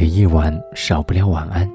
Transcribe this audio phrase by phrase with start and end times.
[0.00, 1.70] 的夜晚少不了晚安。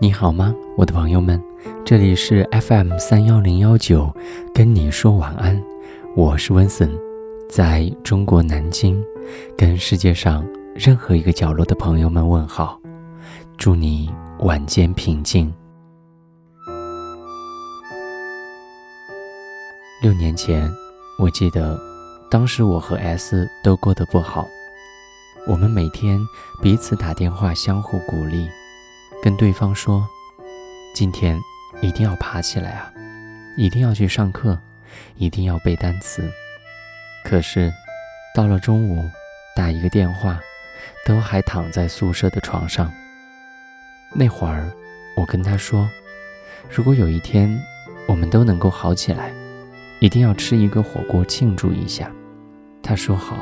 [0.00, 1.38] 你好吗，我的朋友们？
[1.84, 4.10] 这里是 FM 三幺零幺九，
[4.54, 5.62] 跟你说晚安。
[6.16, 6.90] 我是温森，
[7.50, 8.98] 在中国南京，
[9.58, 10.42] 跟世界上
[10.74, 12.80] 任何一个角落的朋友们问好。
[13.58, 15.52] 祝你晚间平静。
[20.02, 20.66] 六年前，
[21.18, 21.78] 我记得，
[22.30, 24.48] 当时我和 S 都过得不好。
[25.46, 26.20] 我们每天
[26.62, 28.48] 彼此打电话，相互鼓励，
[29.22, 30.06] 跟对方说
[30.94, 31.40] ：“今天
[31.80, 32.92] 一定要爬起来啊，
[33.56, 34.58] 一定要去上课，
[35.16, 36.30] 一定要背单词。”
[37.24, 37.72] 可是，
[38.34, 39.02] 到了中午，
[39.56, 40.38] 打一个电话，
[41.06, 42.92] 都还躺在宿舍的床上。
[44.14, 44.70] 那会儿，
[45.16, 45.88] 我跟他说
[46.70, 47.58] ：“如果有一天
[48.06, 49.32] 我们都能够好起来，
[50.00, 52.12] 一定要吃一个火锅庆祝一下。”
[52.82, 53.38] 他说好。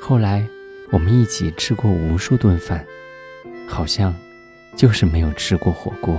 [0.00, 0.46] 后来。
[0.92, 2.84] 我们一起吃过无数顿饭，
[3.68, 4.14] 好像
[4.76, 6.18] 就是没有吃过火锅。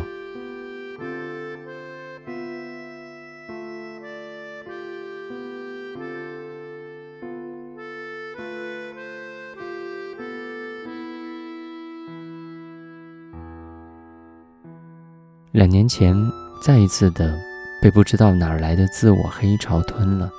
[15.53, 16.15] 两年前，
[16.61, 17.35] 再一次的
[17.81, 20.29] 被不知道哪儿来的自我黑潮吞了。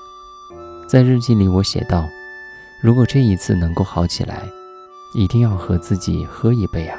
[0.88, 2.08] 在日记里，我写道。
[2.80, 4.40] 如果这一次能够好起来，
[5.12, 6.96] 一定要和自己喝一杯啊！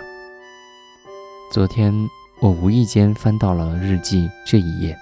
[1.54, 1.94] 昨天
[2.42, 4.98] 我无意间翻到了日记这一页，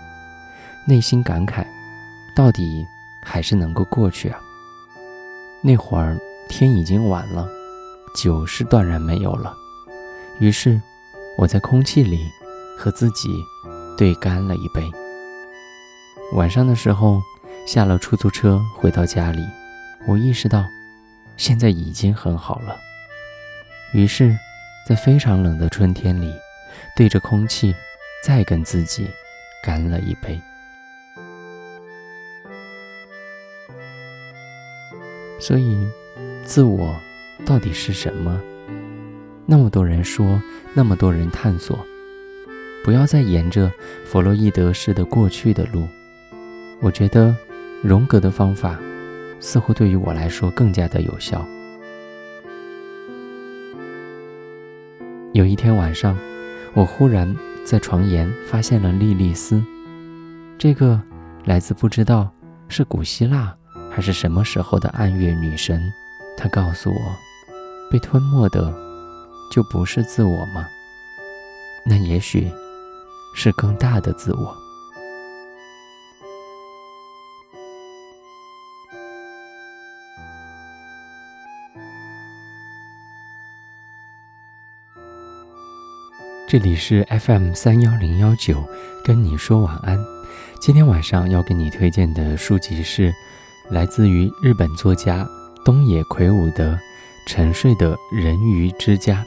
[0.88, 1.66] 内心感慨：
[2.36, 2.86] 到底
[3.24, 4.40] 还是能够过去啊！
[5.64, 6.16] 那会儿
[6.48, 7.50] 天已经晚了，
[8.16, 9.58] 酒是断然没有了，
[10.40, 10.80] 于是
[11.40, 12.20] 我在空气里
[12.78, 13.30] 和自己
[13.98, 14.88] 对干了一杯。
[16.34, 17.20] 晚上的时候，
[17.66, 19.42] 下了出租车回到家里。
[20.08, 20.64] 我意识到，
[21.38, 22.78] 现在已经很好了。
[23.94, 24.36] 于是，
[24.86, 26.34] 在非常冷的春天里，
[26.96, 27.74] 对着空气，
[28.22, 29.08] 再跟自己
[29.64, 30.40] 干了一杯。
[35.40, 35.88] 所以，
[36.44, 36.94] 自我
[37.46, 38.42] 到底是什么？
[39.46, 40.42] 那么多人说，
[40.74, 41.80] 那么多人探索，
[42.84, 43.72] 不要再沿着
[44.06, 45.88] 弗洛伊德式的过去的路。
[46.82, 47.34] 我觉得，
[47.84, 48.78] 荣格的方法。
[49.40, 51.46] 似乎对于我来说更加的有效。
[55.34, 56.18] 有一天晚上，
[56.74, 59.64] 我忽然在床沿发现了莉莉丝，
[60.58, 61.00] 这个
[61.46, 62.32] 来自不知道
[62.68, 63.56] 是古希腊
[63.92, 65.82] 还是什么时候的暗月女神。
[66.36, 67.16] 她告诉我，
[67.92, 68.74] 被吞没的
[69.52, 70.68] 就不是自我吗？
[71.86, 72.52] 那也许
[73.36, 74.67] 是更大的自我。
[86.50, 88.64] 这里是 FM 三幺零幺九，
[89.04, 90.00] 跟你说晚安。
[90.62, 93.14] 今天晚上要给你推荐的书籍是
[93.70, 95.28] 来自于日本作家
[95.66, 96.74] 东野圭吾的
[97.28, 99.26] 《沉睡的人鱼之家》。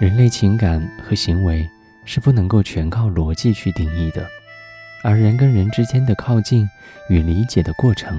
[0.00, 1.68] 人类情感和行为
[2.06, 4.26] 是不能够全靠逻辑去定义的，
[5.04, 6.66] 而人跟人之间的靠近
[7.10, 8.18] 与理解的过程，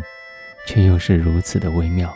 [0.68, 2.14] 却又是如此的微妙。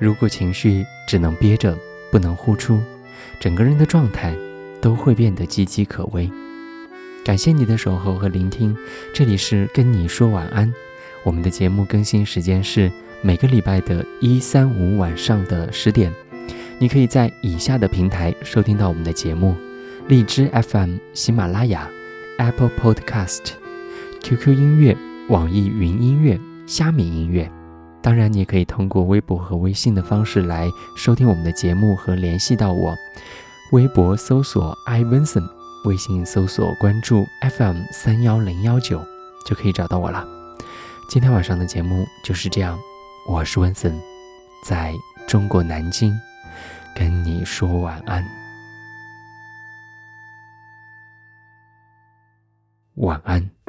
[0.00, 1.78] 如果情绪只能憋着，
[2.10, 2.80] 不能呼出，
[3.38, 4.34] 整个人的状态
[4.80, 6.28] 都会变得岌岌可危。
[7.22, 8.74] 感谢你的守候和聆听，
[9.14, 10.72] 这里是跟你说晚安。
[11.22, 12.90] 我们的节目更新时间是
[13.20, 16.10] 每个礼拜的一三五晚上的十点。
[16.78, 19.54] 你可以在以下的平台收听到我们的节目：
[20.08, 21.86] 荔枝 FM、喜马拉雅、
[22.38, 23.50] Apple Podcast、
[24.22, 24.96] QQ 音乐、
[25.28, 27.59] 网易云音乐、虾米音乐。
[28.02, 32.96] 当然，你也可以通过微博和微信的方式来收听我们的节目和联系到我。
[33.72, 35.46] 微博搜索 iVinson，
[35.84, 37.24] 微信搜索关注
[37.56, 39.04] FM 三幺零幺九，
[39.46, 40.26] 就可以找到我了。
[41.08, 42.78] 今天晚上的节目就是这样，
[43.28, 43.94] 我是温森，
[44.64, 44.94] 在
[45.28, 46.12] 中国南京
[46.96, 48.24] 跟你说晚安，
[52.94, 53.59] 晚安。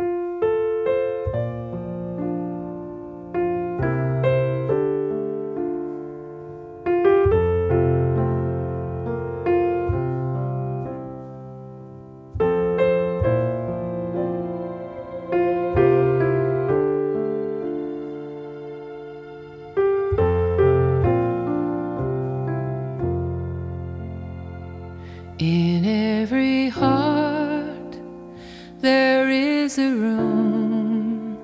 [29.71, 31.37] is a room,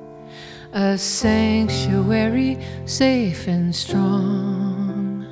[0.74, 5.26] a sanctuary safe and strong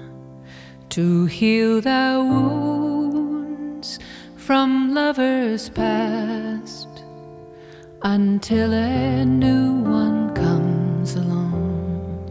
[0.89, 3.99] to heal the wounds
[4.37, 6.87] from lovers past
[8.03, 12.23] until a new one comes along.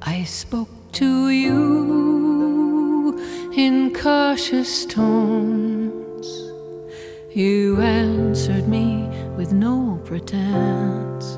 [0.00, 3.20] I spoke to you
[3.54, 5.73] in cautious tones
[7.34, 11.36] you answered me with no pretense.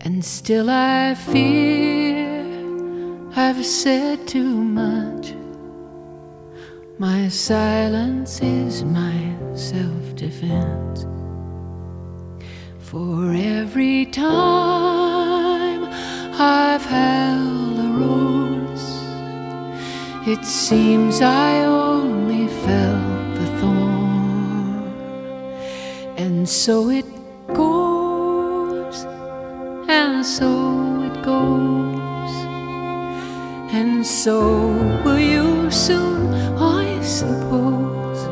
[0.00, 2.42] And still I fear
[3.36, 5.34] I've said too much.
[6.98, 9.14] My silence is my
[9.54, 11.06] self defense.
[12.80, 15.84] For every time
[16.34, 18.88] I've held a rose,
[20.26, 21.64] it seems I
[26.52, 27.06] so it
[27.54, 29.06] goes,
[29.88, 32.34] and so it goes,
[33.72, 34.68] and so
[35.02, 38.28] will you soon, I suppose.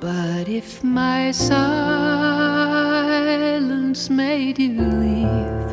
[0.00, 1.70] But if my silence
[4.10, 5.68] made you leave,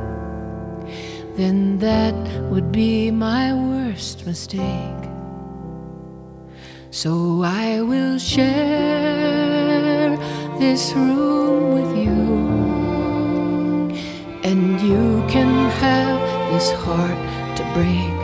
[1.38, 2.13] then that
[2.51, 5.09] would be my worst mistake.
[6.91, 9.46] So I will share
[10.59, 12.21] this room with you,
[14.44, 18.17] and you can have this heart to break.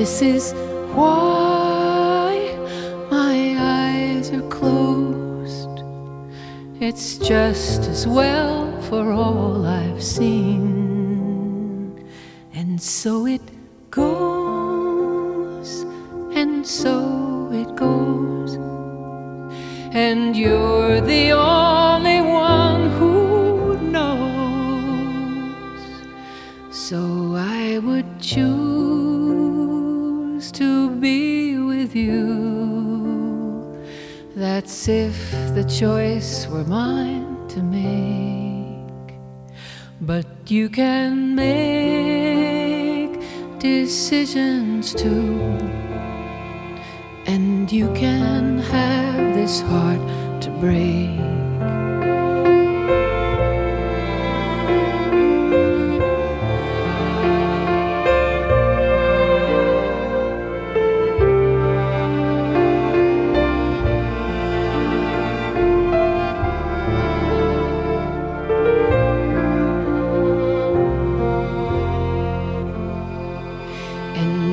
[0.00, 0.54] This is
[0.94, 2.56] why
[3.10, 5.82] my eyes are closed.
[6.80, 12.02] It's just as well for all I've seen.
[12.54, 13.42] And so it
[13.90, 15.82] goes,
[16.32, 18.54] and so it goes.
[19.92, 25.82] And you're the only one who knows.
[26.70, 28.69] So I would choose
[34.60, 39.16] That's if the choice were mine to make.
[40.02, 43.18] But you can make
[43.58, 45.40] decisions too.
[47.24, 51.39] And you can have this heart to break.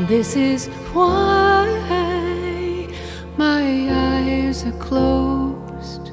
[0.07, 1.67] This is why
[3.35, 6.11] my eyes are closed.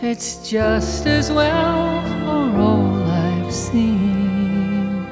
[0.00, 5.08] It's just as well for all I've seen.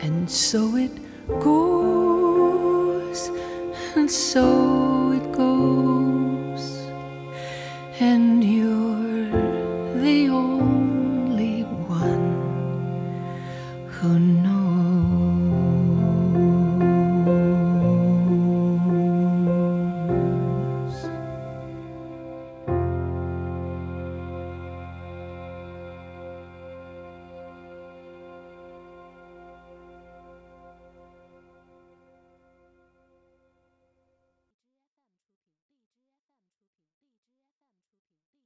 [0.00, 0.92] And so it
[1.40, 3.28] goes,
[3.96, 6.03] and so it goes.